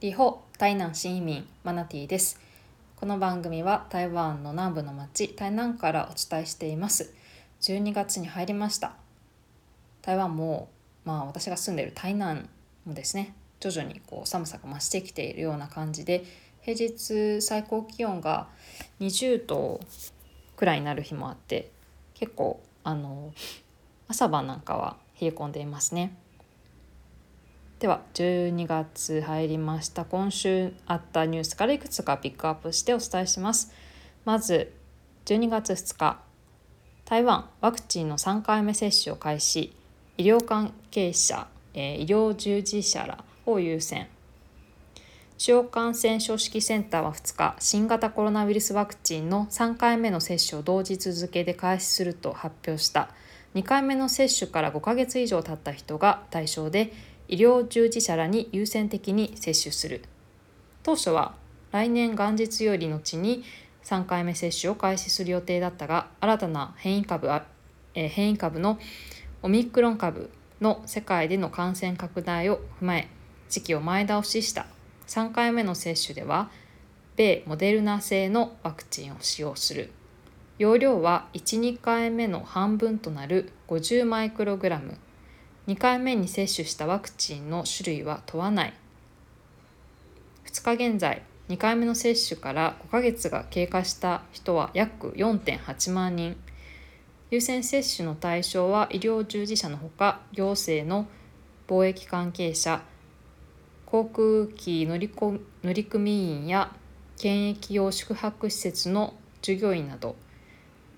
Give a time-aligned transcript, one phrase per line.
[0.00, 2.38] リホ台南新移民マナティです。
[2.94, 7.12] この番組は台湾の南部の町台南からお伝えしています。
[7.62, 8.94] 12月に入りました。
[10.02, 10.68] 台湾も
[11.04, 12.48] まあ私が住んでいる台南
[12.86, 16.22] もですね徐々にこう寒さが増してきているような感じで
[16.60, 18.46] 平日最高気温が
[19.00, 19.80] 20度
[20.54, 21.72] くらいになる日もあって
[22.14, 23.32] 結構あの
[24.06, 26.16] 朝晩なんかは冷え込んでいますね。
[27.78, 33.72] では12月入りました今週あったニュースからいくつかピックアップしてお伝えします。
[34.24, 34.72] まず
[35.26, 36.18] 12月2日
[37.04, 39.72] 台湾ワクチンの3回目接種を開始
[40.16, 44.08] 医療関係者、えー、医療従事者らを優先。
[45.36, 53.10] 主要感染症指揮センターは2日新型コロナウイルスワクチンの3回目の接種を同日付で開始すると発表した。
[53.54, 56.92] 2回目の接種から5ヶ月以上経った人が対象で
[57.28, 60.02] 医療従事者らに優先的に接種する。
[60.82, 61.34] 当初は
[61.70, 63.44] 来年元日より後に
[63.84, 67.28] 3回目接種を開始する予定だったが新たな変異株
[67.94, 68.78] え、変異株の
[69.42, 70.30] オミクロン株
[70.60, 73.08] の世界での感染拡大を踏まえ
[73.48, 74.66] 時期を前倒しした。
[75.06, 76.50] 3回目の接種では
[77.16, 79.90] 米モデルナ製のワクチンを使用する。
[80.58, 84.98] 容量は12回目の半分となる50マイクログラム。
[85.68, 88.74] 2回目に接種したワクチンの種類は問わない。
[90.46, 96.38] 2日現在2回目の接種から5ヶ月が経過した人は約4.8万人。
[97.30, 101.06] 優先接種の対象は医療従事者のほか行政の
[101.66, 102.80] 貿易関係者
[103.84, 106.74] 航空機乗りこ乗組員や
[107.18, 110.16] 検疫用宿泊施設の従業員など。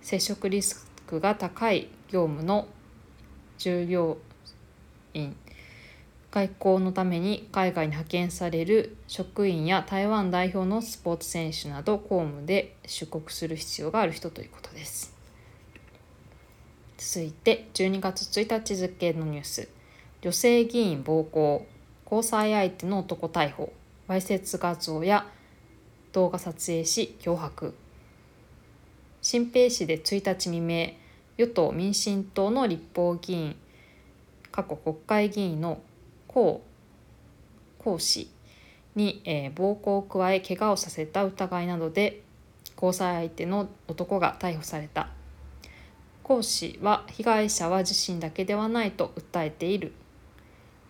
[0.00, 2.68] 接触リスクが高い業務の
[3.58, 4.18] 従業
[5.14, 5.36] 員。
[6.30, 15.12] 外交のために海外に派遣される職員や台湾代表のスポーツ選手など公務で出国する必要がある人ということです。
[16.98, 19.68] 続いて12月1日付のニュース。
[20.20, 21.66] 女性議員暴行。
[22.04, 23.72] 交際相手の男逮捕。
[24.06, 25.26] わいせつ画像や
[26.12, 27.74] 動画撮影し脅迫。
[29.22, 30.92] 新平市で1日未明。
[31.38, 33.56] 与党民進党の立法議員。
[34.52, 35.80] 過去国会議員の
[36.28, 36.60] 江
[37.84, 38.30] 江氏
[38.94, 42.22] に、えー、暴行を加え怪我をさせた疑いなどで
[42.74, 45.08] 交際相手の男が逮捕された
[46.38, 49.92] 江氏は被害者は自身だけではないと訴えている。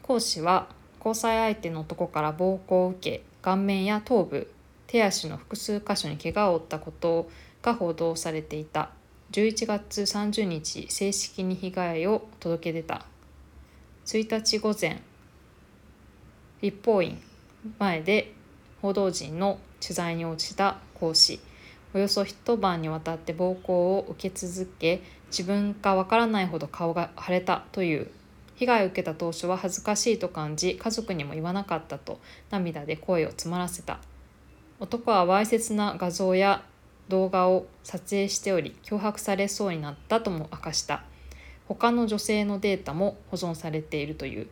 [0.06, 0.68] 江氏は
[0.98, 4.52] 交際相手の男から暴行を受け顔面や頭部
[4.86, 7.30] 手足の複数箇所に怪我を負ったこと
[7.62, 8.90] が報道されていた。
[9.32, 13.06] 11月30日正式に被害を届け出た。
[14.06, 15.00] 1日午前
[16.62, 17.20] 立法院
[17.78, 18.32] 前で
[18.82, 21.40] 報道陣の取材に応じた講師
[21.92, 28.10] およそ一晩にわたって暴行を受け続け自分かわからないほど顔が腫れたという
[28.56, 34.00] 被害を受けた当初は恥ずかしいと感じ家族にも言わなかったと涙で声を詰まらせた
[34.78, 36.62] 男はわいせつな画像や
[37.08, 41.02] 動画を撮影しており脅迫されそうになったとも明かした
[41.74, 44.48] 他の女性のデータも保存されているという。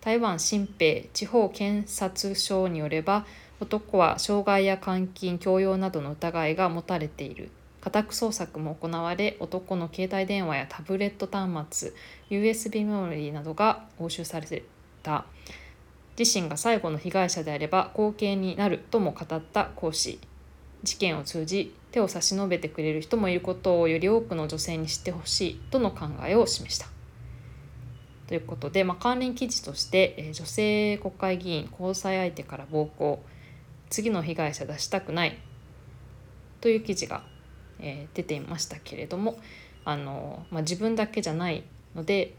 [0.00, 3.26] 台湾新兵地方検察省によれば
[3.60, 7.50] 男は傷害や監禁強要などの疑いが持たれている。
[7.82, 11.92] 家宅捜索も行われ男の携帯電話やタブレット端末
[12.30, 14.62] USB メモリーなどが押収され
[15.02, 15.26] た。
[16.18, 20.18] 自身が最後の被害者であれば後継になるとも語った講師。
[20.82, 26.86] 事件を通じ手を差し伸べてくれる人もいることをより多くの女性に知ってほしいとの考えを示した。
[28.28, 33.22] ということで、まあ、関連記事として、えー、女性国会議員交際相手から暴行
[33.88, 35.38] 次の被害者出したくない
[36.60, 37.22] という記事が、
[37.80, 39.38] えー、出ていましたけれども
[39.86, 41.64] あの、まあ、自分だけじゃない
[41.94, 42.34] ので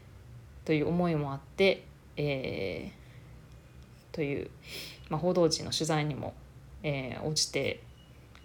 [0.64, 1.86] という思いもあって、
[2.18, 4.52] えー、という、
[5.10, 6.36] まあ、報道陣の取材にも、
[6.84, 7.82] えー、応じて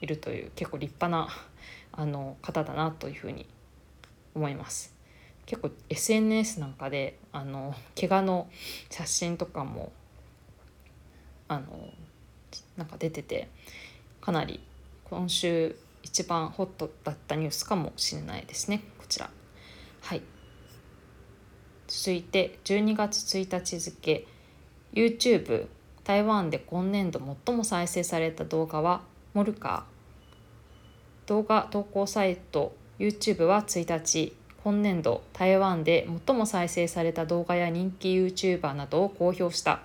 [0.04, 1.34] いるという結構立派な
[1.92, 3.46] あの方だなというふうに
[4.34, 4.94] 思います。
[5.46, 8.48] 結構 SNS なんかであの怪我の
[8.90, 9.92] 写真とかも
[11.48, 11.90] あの
[12.76, 13.48] なんか出てて
[14.20, 14.60] かなり
[15.04, 19.30] 今週一番ホットだったニュースかもしれないですねこちら。
[20.02, 20.22] はい。
[21.86, 24.26] 続いて12月1日付。
[24.92, 25.66] YouTube
[26.04, 29.02] 台湾で今年度最も再生された動画は
[29.32, 29.93] モルカー。
[31.26, 39.80] 動画投稿サイト YouTube は1日今年度台湾で最も再生された動画や人気 YouTuber などを公表した。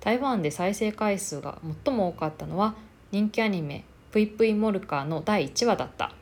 [0.00, 2.74] 台湾で再生回数が最も多かったのは
[3.12, 6.12] 人気アニメ「ぷいぷいモルカー」の第1話だった。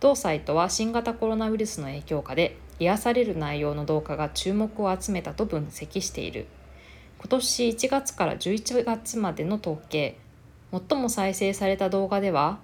[0.00, 6.46] 同サイトは新型コロナウイルスの影響下で癒される内容の動画が注目を集めたと分析している。
[7.18, 10.18] 今年1月から11月までの統計
[10.70, 12.58] 最も再生された動画では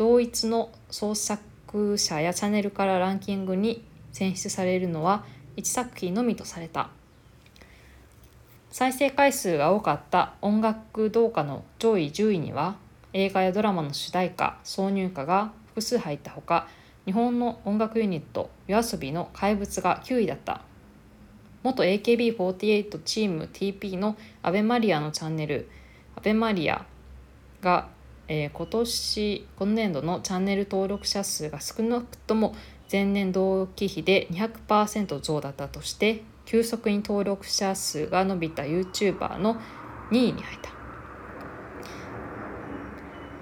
[0.00, 5.26] 同一の創作者やチャンネルからランキングに選出されるのは
[5.58, 6.88] 1作品のみとされた。
[8.70, 12.76] 再生回数が多かった音楽動画の上位10位には
[13.12, 16.66] 映画やドラマの主題歌挿入歌が複数入ったほか
[17.04, 20.62] 日本の音楽ユニット yoasobi の怪物が9位だった。
[21.62, 25.68] 元 AKB48 チーム TP のアベマリアのチャンネル
[26.16, 26.86] アベマリア
[27.60, 27.88] が、
[28.32, 32.54] えー、今年今年度のチャンネル登録者数が少なくとも
[32.90, 39.56] 前年同期比で200%増だったとして急速に登録者数が伸びた YouTuber の
[40.12, 40.70] 2位に入った。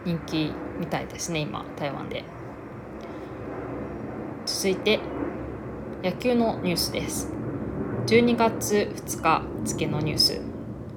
[0.06, 2.24] 人気みたいですね今台湾で。
[4.46, 5.00] 続いて
[6.02, 7.30] 野球のニュースです。
[8.06, 10.40] 12月2日付のニュース。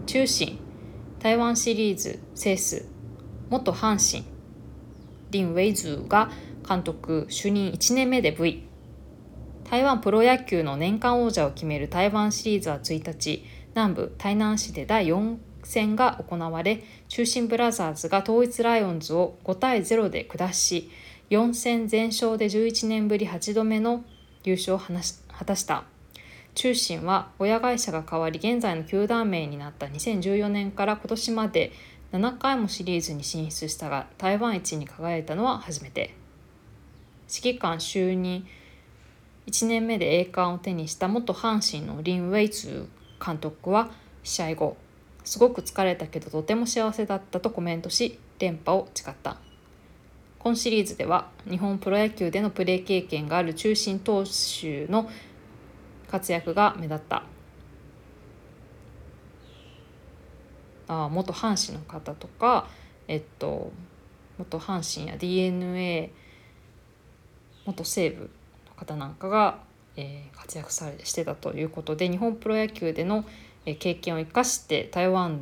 [0.05, 0.59] 中心
[1.19, 2.90] 台湾シリーズセース。
[3.51, 4.23] 元阪神。
[5.29, 6.31] 林ウェイズが
[6.67, 8.63] 監督就任1年目で V
[9.69, 13.45] 台湾プロ野球の年間王者を決める台湾シリーズは1日。
[13.75, 20.89] 南部台南市で第4戦が行われ中心ブラザーズが統一ライオンズを5対0で下し
[21.29, 24.03] 4戦全勝で11年ぶり8度目の
[24.43, 25.83] 優勝を果たした
[26.53, 31.71] 中心は親会社が変わり現在の球団名になった2014年から今年まで
[32.11, 36.13] 7回もシリーズに進出したが台湾一に輝いたのは初めて。
[37.33, 38.45] 指揮官就任
[39.47, 42.89] 1年目で栄冠を手にした元阪神のリン・ウェイツ
[43.25, 43.89] 監督は
[44.23, 44.77] 試合後
[45.23, 49.37] すごく疲れたけどとても幸せだったとコメントし連覇を誓った。
[50.39, 55.09] 今シリーズでは日本プロ野球でのプレー経験がある中心投手の
[56.09, 57.23] 活躍が目立った。
[60.93, 62.67] あ元阪神の方とか
[63.07, 63.71] えっと
[64.37, 66.11] 元阪神や d n a
[67.65, 68.29] 元西武
[68.67, 69.59] の方なんかが、
[69.95, 73.23] えー、活躍されしてたということで日本プロ野球での、
[73.79, 75.39] 経験を生かして台湾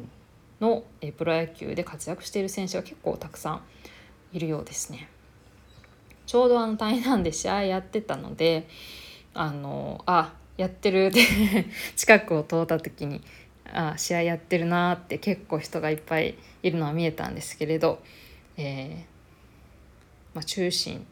[0.60, 0.84] の、
[1.18, 3.62] プロ野球で活躍している選手が結構たくさん
[4.34, 5.10] いるようですね。
[6.26, 8.68] ちょうどあの台南で試合やってたので
[9.34, 11.22] あのあやってるで
[11.96, 13.22] 近くを通った時に
[13.74, 18.02] あ試合やってるなって結構人がいっぱいいるのは見えたんですけれど、
[18.58, 19.20] えー
[20.36, 21.06] まあ、中心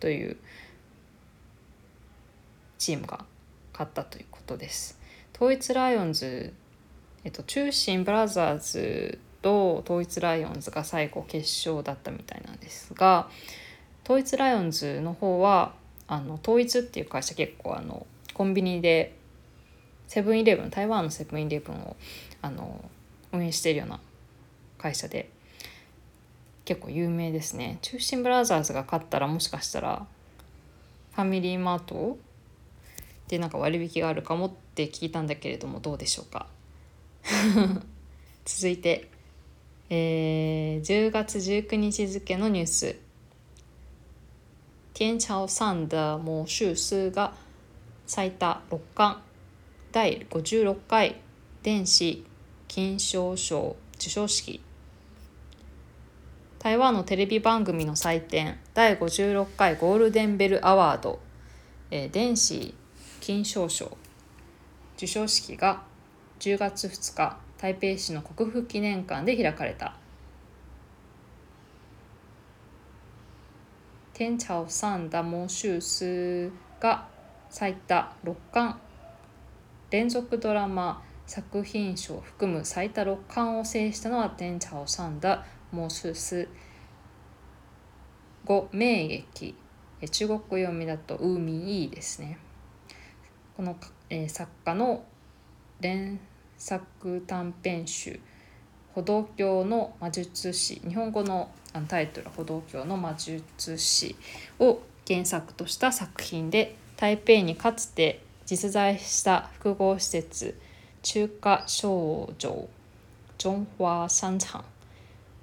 [0.00, 0.36] という
[2.78, 3.24] チームが
[3.72, 4.98] 勝ったということです。
[5.34, 6.52] 統一ライオンズ、
[7.24, 13.28] えっと、中心ブラザーズと統一ライオンズが最後決勝だったみたいなんですが
[14.04, 15.74] 統一ライオンズの方は
[16.08, 19.15] あの統一っていう会社結構あのコンビニで
[20.06, 21.96] セブンイレブン台湾のセブンイレブンを
[22.42, 22.84] あの
[23.32, 24.00] 運営しているような
[24.78, 25.30] 会社で
[26.64, 27.78] 結構有名ですね。
[27.82, 30.06] 中心ブラザーズが勝ったらもしかしたら
[31.12, 32.18] ファミリーマート
[33.28, 36.46] でなんか割引があるかもって聞いたんだけれどもどうでしょうか。
[38.44, 39.08] 続いて、
[39.90, 42.96] えー、10月19日付のニュース。
[44.94, 47.34] 天朝上的魔術師が
[48.06, 49.20] 最多6冠。
[49.96, 51.22] 第56回
[51.62, 52.22] 電子
[52.68, 54.60] 金賞賞授賞式。
[56.58, 61.18] 台湾のテレビ番組の祭典第56回ゴールデンベルアワード、
[61.90, 62.74] えー、電子
[63.22, 63.96] 金賞賞。
[64.96, 65.82] 授賞式が
[66.40, 69.94] 10月2日台北市の国府記念館で開かれた。
[74.12, 77.08] 天朝上的魔術師が
[77.48, 78.85] 最多6冠。
[79.90, 85.38] 連続ドラマ作品賞を含む最多6冠を制したのは天朝上的
[85.72, 86.48] 魔術師
[88.46, 89.54] 5名劇。
[90.10, 92.38] 中国読みだと「ウーミー」ですね。
[93.56, 93.76] この、
[94.10, 95.04] え、作家の
[95.80, 96.20] 連
[96.58, 98.20] 作短編集
[98.94, 104.16] 「歩道橋の魔術師」日本語のあのタイトル「歩道橋の魔術師」
[104.60, 110.58] を原作とした作品で台北にかつて実在した複合施設
[111.02, 112.68] 中華少女
[113.38, 114.64] 中華商場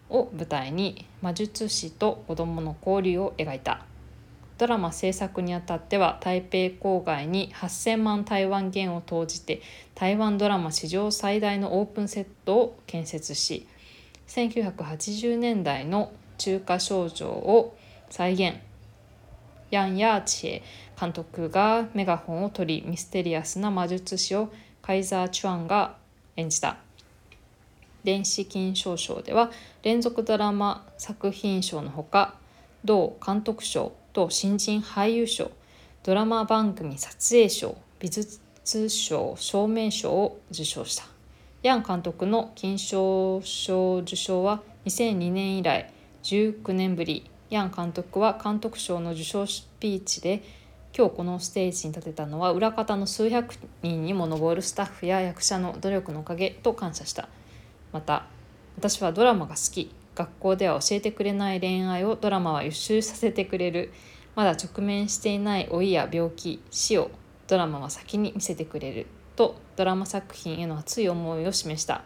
[0.09, 3.85] を舞台に魔術師と子どもの交流を描いた。
[4.57, 6.57] ドラマ制作にあたっては台北
[6.87, 9.61] 郊外に8,000万台湾元を投じて
[9.95, 13.67] 台湾ドラマ史上最大のオープンセットを建設し
[14.27, 17.75] 1980年代の中華少女を
[18.09, 18.72] 再現。
[19.73, 24.53] ヤン・ヤーチェ監督がメガホンを取りミステリアスな魔術師を
[24.83, 25.95] カイザー・チュアンが
[26.35, 26.77] 演じた
[28.03, 29.49] 電子金賞賞では
[29.81, 32.35] 連続ドラマ作品賞のほか
[32.85, 35.49] 同監督賞と新人俳優賞
[36.03, 41.05] ドラマ番組撮影賞美術賞照明賞を受賞した。
[41.63, 45.91] ヤン監督の金賞賞受賞は2002年以来
[46.23, 47.32] 19年ぶり。
[47.53, 50.41] ヤン監督は監督賞の受賞スピーチで
[50.97, 57.29] 今日このステージに立てたのは裏方の数百人にも上るスタッフや役者の努力のおかげと感謝した。
[57.91, 58.25] また
[58.77, 59.91] 私はドラマが好き。
[60.15, 63.93] 学校では教えてくれない恋愛をドラマは予習させてくれる。
[64.35, 66.59] まだ直面していない老いや病気。
[66.71, 67.11] 死を
[67.47, 69.05] ドラマは先に見せてくれる。
[69.35, 72.01] とドラマ作品への熱い思いを示した。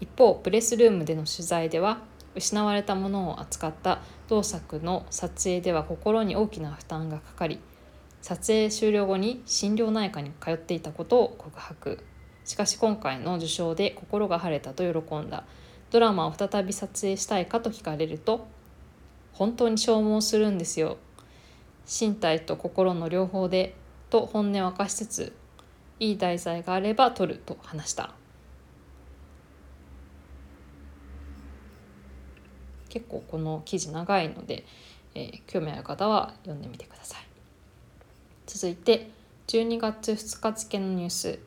[0.00, 1.98] 一方プレスルームでの取材では
[2.34, 7.60] 失われたものを扱った同作の撮影では心に大きな負担がかかり
[8.22, 12.04] 撮影終了後に心療内科に通っていたことを告白。
[12.44, 15.44] しかし今回の受賞で心が晴れたと喜んだ。
[15.90, 18.46] ドラマを再び撮影したいかと聞かれると
[19.32, 20.98] 本当に消耗するんですよ。
[21.86, 23.74] 身体と心の両方で
[24.10, 25.32] と本音を明かしつつ
[26.00, 28.12] いい題材があれば撮ると話した。
[32.88, 34.64] 結構この記事長いので、
[35.14, 37.26] えー、興味ある方は読んでみてください。
[38.46, 39.10] 続いて
[39.48, 41.38] 12月2日付のニュース。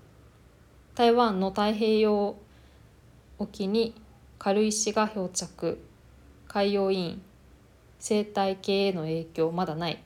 [0.95, 2.35] 台湾の太平洋
[3.39, 3.95] 沖に
[4.39, 5.79] 軽石が漂着。
[6.47, 7.21] 海洋委員。
[7.99, 10.03] 生態系への影響まだない。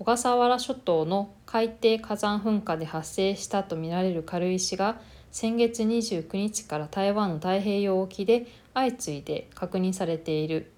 [0.00, 4.98] 小笠原諸島の海底火山噴火で発生したとみられる軽石が
[5.30, 10.70] 先月29日から台湾の太平洋沖で相次いで確認されている。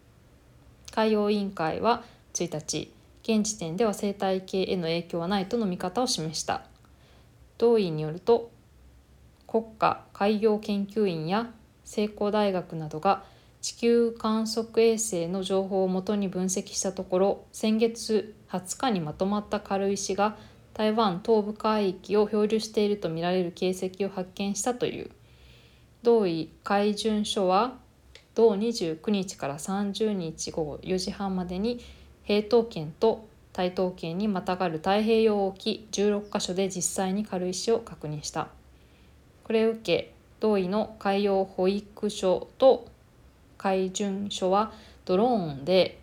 [0.93, 6.67] 海洋委員会は1日現時点では生態系への影響はないとの見方を示した。
[7.59, 8.51] 同意によると
[9.47, 11.51] 国家海洋研究院や
[11.85, 13.23] 聖光大学などが
[13.61, 20.37] 地球観測衛星の情報をもとに分析したところ先月20日にまとまった軽石が
[20.75, 25.11] 台湾東部海域を漂流しているとみられる形跡を発見したという。
[26.03, 27.75] 同意海巡署は
[28.35, 31.81] 同29日から30日午後4時半までに
[32.25, 38.49] 平等圏と台東県にまたがる太平洋沖16カ所で実際に軽石を確認した。
[39.45, 42.87] これを受け同意の海洋保育所と
[43.59, 44.73] 海巡署は
[45.05, 46.01] ドローンで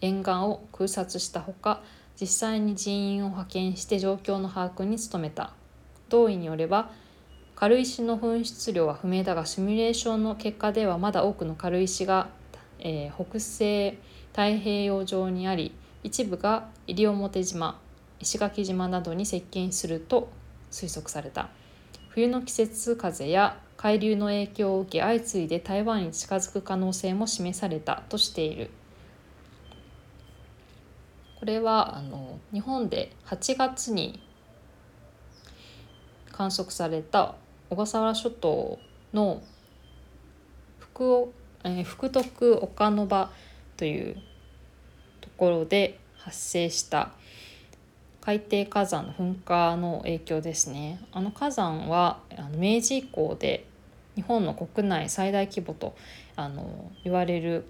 [0.00, 1.82] 沿岸を空撮したほか
[2.20, 5.52] 実際に人員を派遣して状況の把握に努めた。
[6.08, 6.90] 同意によれば
[7.58, 12.28] 軽石の噴出量は不明だがシミュレーションの結果ではまだ多くの軽石が、
[12.78, 13.98] えー、北西
[14.30, 15.74] 太平洋上にあり
[16.04, 17.80] 一部が西表島
[18.20, 20.30] 石垣島などに接近すると
[20.70, 21.48] 推測された。
[22.10, 28.70] 冬の季節風や海流の影響を受け相次いで台湾に近づく可能性も示されたとしている。
[31.40, 34.20] これはあの日本で8月に
[36.30, 37.34] 観測された
[37.70, 38.78] 小笠原諸島
[39.12, 39.42] の
[40.78, 41.32] 福,、
[41.64, 43.30] えー、福徳岡ノ場
[43.76, 44.16] という
[45.20, 47.12] ところで発生した
[48.22, 51.00] 海底火山の噴火の影響ですね。
[51.12, 53.64] あの火山はあの明治以降で
[54.16, 55.94] 日本の国内最大規模と
[56.36, 57.64] あの言われる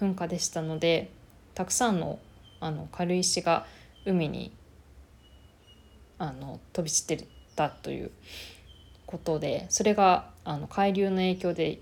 [0.00, 1.10] 噴火でしたので
[1.54, 2.18] たくさんの
[2.60, 3.66] あの軽石が
[4.04, 4.52] 海に
[6.18, 8.10] あの飛び散ってたという
[9.06, 11.80] ことでそれがあの海流の影響で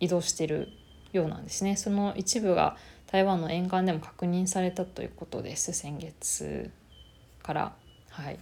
[0.00, 0.68] 移動している
[1.12, 1.76] ようなんですね。
[1.76, 6.70] その一部が台湾の沿岸でも確認されたということです先月
[7.42, 7.72] から。
[8.10, 8.38] はい、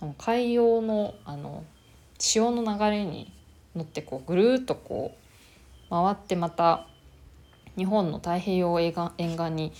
[0.00, 1.64] あの海洋のあの
[2.18, 3.32] 潮の流れに
[3.76, 5.14] 乗ってこうぐるっとこ
[5.88, 6.88] う回ってまた
[7.76, 9.72] 日本の太平洋沿岸沿岸に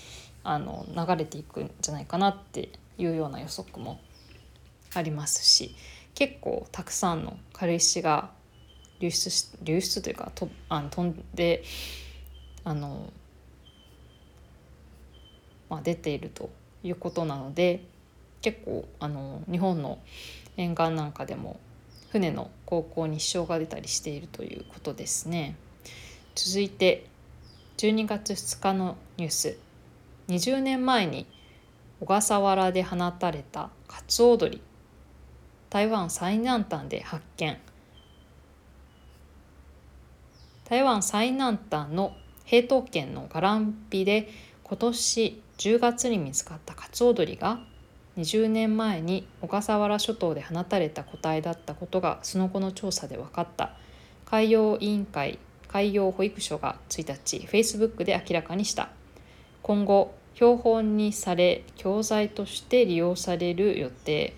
[0.45, 4.01] あの流れていくんじゃないかなっていうような予測も
[4.95, 5.75] ありますし
[6.17, 8.31] 結構たくさんの軽石が
[8.99, 11.63] 流出し流出というかとあの飛んで
[12.65, 13.13] あの
[15.69, 16.51] まあ、出ていると
[16.83, 17.83] いうことなので
[18.41, 19.99] 結構あの日本の
[20.57, 21.59] 沿岸なんかでも
[22.11, 25.57] 船の航行に支障が出たりしているということですね。
[26.35, 27.07] 続いて
[27.79, 29.59] 12月2日のニュース
[30.29, 31.27] 20年前に
[32.01, 34.61] 小笠原で放たれたカツオドリ
[35.77, 37.59] 台湾最南端で発見。
[40.65, 42.17] 台湾最南端の
[42.47, 44.31] 平東県のガランピで
[44.65, 47.61] 今年10月に見つかったカツオドリが
[48.17, 53.77] 20年前に小笠原諸島で放たれた個体だったことがその後の調査で分かった。
[54.25, 58.89] 海洋委員会海洋保育所が1日 Facebook で明らかにした。
[59.63, 64.33] 今後標本にされ教材として利用される予定。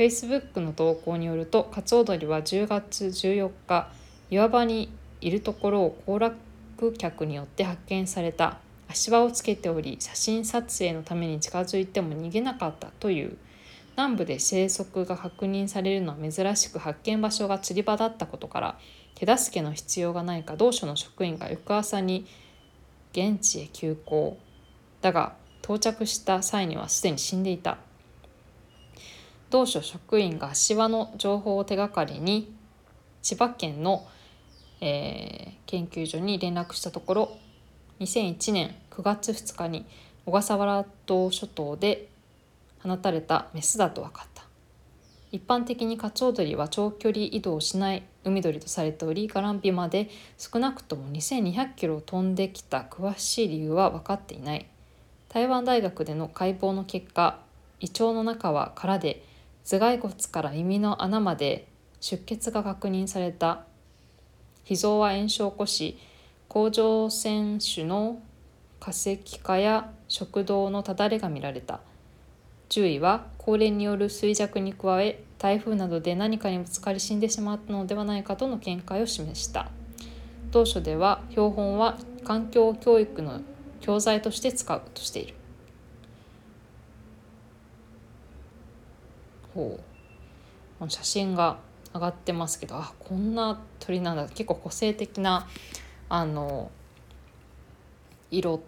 [0.00, 3.90] Facebook の投稿によるとカツオドリは10月14日
[4.30, 4.90] 岩場に
[5.20, 6.36] いるところを行楽
[6.96, 8.60] 客によって発見された。
[8.88, 13.36] 足場をつけており写真撮影のために近づいても逃げなかったという。
[13.94, 18.78] 南部で生息が確認されるのは珍しく発見場所が釣り場だったことから
[19.16, 22.24] 手助けの必要がないか同署の職員が翌朝に
[23.12, 24.38] 現地へ急行。
[25.02, 27.76] だが到着した際にはすでに死んでいた。
[29.50, 32.54] 同署職員が足場の情報を手がかりに
[33.20, 34.06] 千葉県の、
[34.80, 37.38] えー、研究所に連絡したところ
[37.98, 39.84] 2001年9月2日に
[40.24, 42.08] 小笠原島諸島で
[42.82, 44.44] 放たれたメスだと分かった。
[45.32, 54.66] 一般的にカツオドリは長距離移動しない海鳥とされておりガランピまで少なくとも2200キロ飛んできた詳しい理由は分かっていない。
[55.28, 57.38] 台湾大学での解剖の結果
[57.80, 59.22] 胃腸の中は空で
[59.64, 61.68] 頭蓋骨から耳の穴まで
[62.00, 63.64] 出血が確認された。
[64.64, 65.98] 脾臓は炎症を起こし
[66.48, 68.20] 甲状腺腫の
[68.80, 71.80] 化石化や食道のただれが見られた。
[72.68, 79.68] 獣医は高齢による衰弱に加え台風などで何かにぶつかり死んでしまったのではないかとの見解を示した。
[80.52, 83.40] 当初では標本は環境教育の
[83.80, 85.34] 教材として使うとしている。
[89.54, 89.78] ほ
[90.80, 90.90] う。
[90.90, 91.58] 写真が
[91.92, 94.28] 上がってますけどあこんな鳥なんだ。
[94.28, 95.46] 結構個性的な
[96.08, 96.70] あの
[98.30, 98.62] 色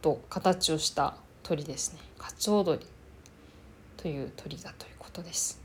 [0.00, 2.00] と形をした鳥ですね。
[2.18, 2.86] カツオドリ
[3.96, 5.60] という鳥だということです。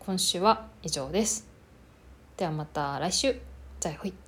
[0.00, 1.46] 今週は以上です。
[2.36, 3.36] ではまた来週。
[3.80, 4.27] 再会。